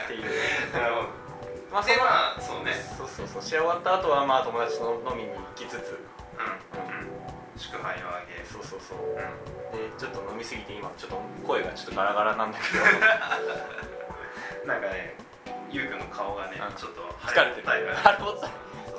[0.04, 0.74] っていう。
[0.74, 1.08] なるほど。
[1.72, 2.74] まあそまあそうね。
[2.98, 3.42] そうそうそう。
[3.42, 6.06] 試合終わった後はまあ友達と飲みに行きつつ
[7.60, 9.00] 祝杯をあげそうそうそう。
[9.00, 9.92] うん。
[9.92, 12.84] でちょっと飲みすぎて今ちょっと声がちょっとガラガラなんだけど。
[14.66, 15.16] なんかね
[15.70, 16.76] ゆうくんの顔がねうん。
[16.76, 17.68] ちょっと疲れてる。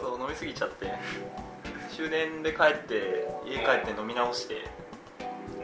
[0.00, 0.92] そう飲みすぎちゃって。
[1.96, 4.68] 終電で帰って家帰って飲み直して。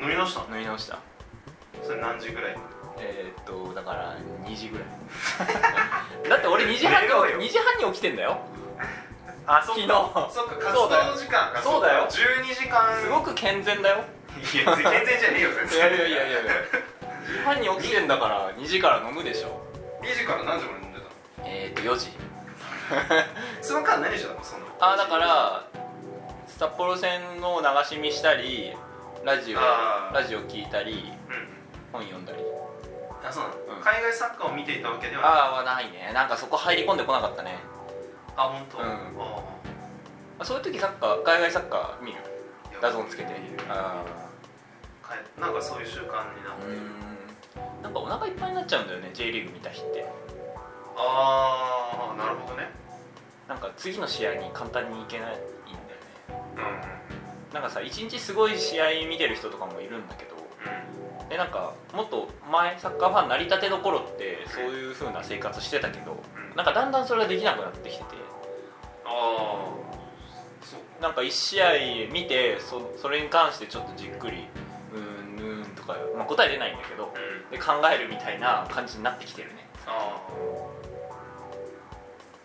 [0.01, 0.57] 飲み直したの？
[0.57, 0.99] 飲み直した。
[1.85, 2.55] それ何時ぐらい？
[2.55, 2.61] に
[2.99, 4.87] えー、っとだから2時ぐらい。
[6.29, 7.39] だって俺2時半に寝ろよ。
[7.39, 8.39] 2時半に起きてんだよ
[9.47, 10.29] あそっか。
[10.33, 11.13] そっか活そうだよ。
[11.15, 12.05] 動時間がそうだよ。
[12.05, 13.01] っか12時間。
[13.01, 14.05] すごく健全だよ。
[14.37, 16.53] いや全然じゃねえよ全い然やいやいやいやいや。
[17.27, 19.61] 2時半に起きてんだから2時から飲むでしょ。
[20.03, 21.11] 2時から何時まで飲んでたの？
[21.49, 22.11] えー、っと4時。
[23.63, 24.45] その間何してたの？
[24.45, 25.65] そのあだから
[26.47, 28.73] 札幌戦の流し見したり
[29.25, 31.49] ラジオラジオ聞いたりうん。
[31.93, 32.39] 本読んだり。
[33.27, 33.83] あそうなの、うん。
[33.83, 35.31] 海外サッカーを見ていたわけではない。
[35.31, 36.11] ああはないね。
[36.13, 37.59] なんかそこ入り込んでこなかったね
[38.37, 38.79] あ本当。
[38.79, 38.85] うん。
[38.85, 39.43] あ
[40.39, 42.19] あそういう時サッカー海外サッカー見る？
[42.81, 43.35] 画像つけて。
[43.69, 44.05] あ
[45.41, 47.83] なんかそういう習慣になってうーん。
[47.83, 50.05] なんかお腹いっぱいになっちゃうんだよね J リーグ見た日って。
[50.97, 52.69] ああなるほどね。
[53.49, 55.49] なんか次の試合に簡単に行けないんだよね。
[56.57, 56.97] うんうん
[57.55, 60.37] なんかさ一日すごい試合見てる人とかもいるんだけど。
[61.31, 66.13] でなんかもっと前サッカーファンなりたての頃ってそういう風な生活してたけど。
[66.13, 66.15] う
[66.55, 66.57] ん。
[66.57, 68.17] なんかだんだんそれができなくなってきてて
[69.07, 69.65] あ
[71.01, 71.73] あなんか1試合
[72.13, 74.49] 見てそそれに関してちょっとじっくり
[74.93, 77.57] うーんうーんとか、まあ、答え出ないんだけどうん。
[77.57, 79.67] で考えるみたいな感じになってきてるね。
[79.87, 80.17] あ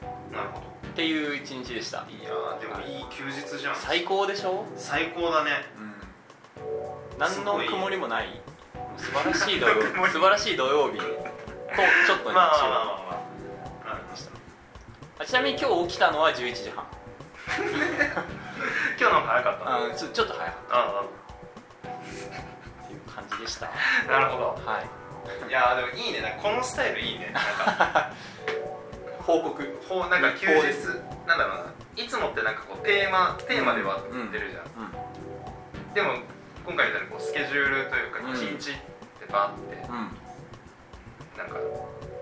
[0.04, 0.66] あなるほど。
[0.92, 2.00] っていう一日でした。
[2.00, 3.02] いやーでもい。
[3.02, 3.76] い休日じゃん。
[3.76, 4.66] 最高でしょ？
[4.76, 5.52] 最高だね。
[5.78, 7.18] うん。
[7.18, 8.42] 何の曇りもない。
[8.98, 13.01] 素晴らしい土曜曇り 素晴らしい土曜日とちょっと日まあまあ曜まあ
[15.26, 16.86] ちなみに今日起きたのは11時半。
[19.00, 19.66] 今日の早かった。
[19.66, 21.04] のあちょちょっと早かっあ
[21.84, 23.68] たっていう感じでした。
[23.68, 24.46] あなるほど。
[24.66, 25.50] はい。
[25.50, 26.40] いやーでもいいね。
[26.42, 27.34] このスタイルいいね。
[27.34, 28.12] なんか
[29.26, 29.82] 報告。
[29.88, 30.54] こうなんか休日。
[31.28, 32.04] なんだろうな。
[32.04, 34.92] いつもってなんかこうテーマテーマではうん出るじゃん、うん
[35.94, 36.14] でも
[36.66, 38.32] 今回みたいにこうスケジュールというかうん。
[38.32, 38.76] 一日っ
[39.20, 40.18] てバーってうん。
[41.38, 41.58] なんか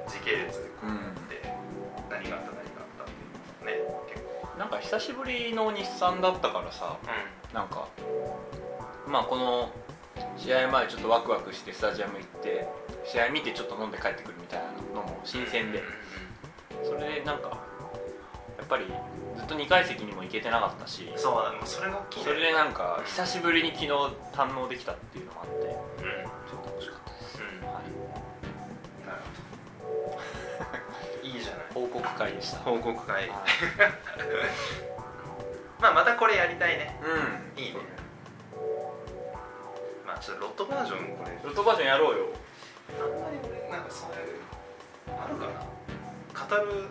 [0.07, 1.18] 時系列でこう
[4.59, 6.97] なんか久しぶりの日産だったからさ
[7.53, 7.87] なんか
[9.07, 9.71] まあこの
[10.37, 12.67] 試合前ちょっとワクワクしてスタジアム行って
[13.05, 15.81] 試合見てちょっと飲んで帰ってくるみたいなのも新鮮で。
[16.83, 17.57] それでなんか
[18.57, 18.85] やっぱり
[19.37, 21.59] ずっと2階席にも行けてなかったしそうだね。
[21.63, 22.25] それが大きいね。
[22.25, 23.87] それでなんか久しぶりに昨日
[24.33, 26.03] 堪能できたっていうのもあって。
[26.03, 26.38] うん
[31.89, 33.15] 告会でした、報告会。
[33.15, 33.29] はい。
[35.79, 36.99] まあまたこれやりたいね。
[37.55, 37.61] うん。
[37.61, 37.79] いいね。
[40.05, 41.39] まあちょっとロットバージョンこれ。
[41.43, 42.25] ロットバージョンやろうよ。
[42.99, 44.17] あんまり俺なんかそういう
[45.07, 45.53] あるかな？
[46.57, 46.89] 語る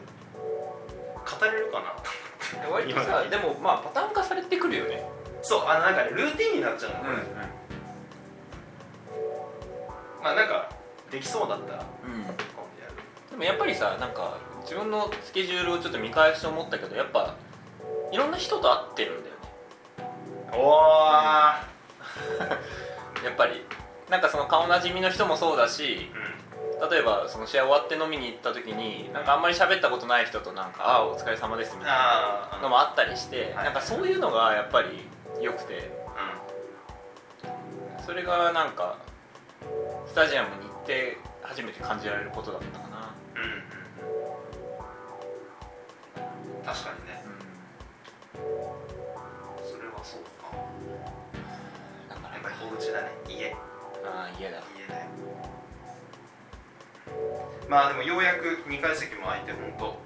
[1.25, 2.69] 語れるかな？
[2.71, 5.05] 割とさでもまあパターン化されてくるよね。
[5.43, 6.99] そうあのなんかねルーティンになっちゃうの。
[7.01, 7.17] これ、
[10.23, 10.71] まあなんか
[11.11, 12.25] できそうだったらうん。
[13.31, 17.35] でもやっぱりさなんか自分のスケジュールをちょっと見返して思ったけどやっぱ
[18.13, 19.41] いろんな人と会ってるんだよね。
[20.53, 20.85] おー。
[23.25, 23.65] やっぱり
[24.11, 26.11] なんかその顔なじみの人もそうだし
[26.83, 26.91] うん。
[26.91, 33.65] 例えばその試合終わって飲みに行った時になんかあんまり喋ったことない人となんか「ああお疲れ様です」みたいなのもあったりしてはい。
[33.65, 35.09] なんかそういうのがやっぱり
[35.41, 35.97] 良くて。
[38.05, 38.97] それがなんか
[40.07, 43.15] スタジアムに行って初めて感じられることだったかな。
[43.35, 43.63] うんうんうん
[46.69, 47.25] 確かにね。
[49.65, 50.53] それはそうか。
[52.11, 53.57] だからやっぱりお家だね家。
[54.05, 54.61] ああ家だ。
[54.77, 55.09] 家だよ
[57.71, 59.97] まあでもようやく2階席も空いて本当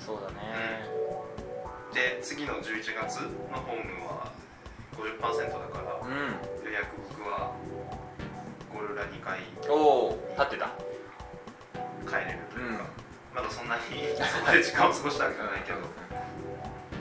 [0.00, 0.88] そうだね。
[1.92, 4.32] で次の11月のホームは
[4.96, 6.68] 50%だからようん。
[6.68, 7.52] うやく僕は
[8.72, 10.70] ゴルラ2回おお立ってた。
[12.08, 12.97] 帰れるというか、うん
[13.38, 15.78] まだそんなにそこで時間を過ごしたわけじゃないけど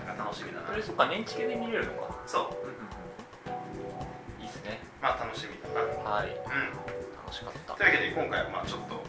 [0.06, 0.70] なんか楽しみだな。
[0.70, 2.14] それそっか年チケで見れるのか。
[2.28, 4.42] そう。
[4.42, 4.78] いいっすね。
[5.02, 5.82] まあ楽しみだな。
[5.82, 6.06] うん。
[6.06, 7.74] はい楽しかった。
[7.74, 9.02] というわけで今回はまあちょっと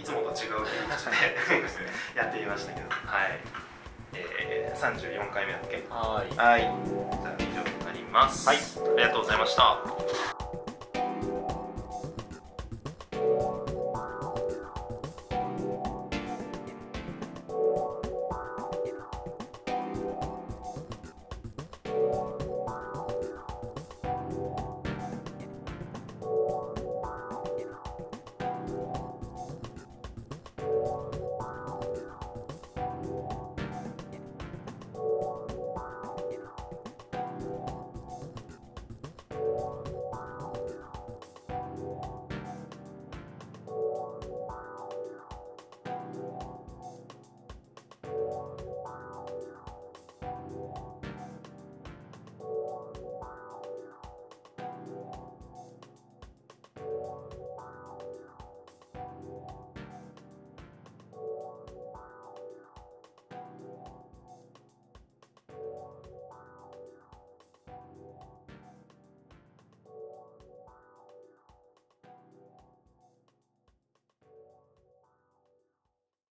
[0.00, 2.88] いつもと違う切り口で やってみましたけど。
[2.88, 3.38] はい、
[4.14, 6.36] えー、34回目だっけはい。
[6.36, 6.60] はい。
[6.62, 8.48] じゃあ以上になります。
[8.48, 8.56] はい。
[8.56, 8.60] あ
[8.96, 10.39] りがとうございました